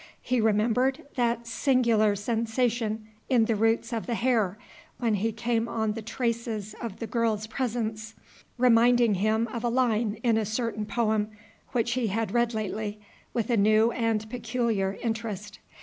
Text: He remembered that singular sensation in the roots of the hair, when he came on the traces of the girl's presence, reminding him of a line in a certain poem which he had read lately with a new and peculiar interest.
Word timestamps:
He 0.23 0.41
remembered 0.41 1.05
that 1.13 1.45
singular 1.45 2.15
sensation 2.15 3.05
in 3.29 3.45
the 3.45 3.55
roots 3.55 3.93
of 3.93 4.07
the 4.07 4.15
hair, 4.15 4.57
when 4.97 5.13
he 5.13 5.31
came 5.31 5.67
on 5.67 5.91
the 5.91 6.01
traces 6.01 6.73
of 6.81 6.97
the 6.97 7.05
girl's 7.05 7.45
presence, 7.45 8.15
reminding 8.57 9.13
him 9.13 9.47
of 9.49 9.63
a 9.63 9.69
line 9.69 10.15
in 10.23 10.37
a 10.39 10.43
certain 10.47 10.87
poem 10.87 11.27
which 11.73 11.91
he 11.91 12.07
had 12.07 12.31
read 12.31 12.55
lately 12.55 12.99
with 13.31 13.51
a 13.51 13.57
new 13.57 13.91
and 13.91 14.27
peculiar 14.27 14.97
interest. 15.03 15.59